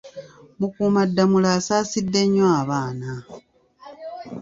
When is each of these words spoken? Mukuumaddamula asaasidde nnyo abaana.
Mukuumaddamula 0.59 1.49
asaasidde 1.57 2.21
nnyo 2.25 2.45
abaana. 2.59 3.11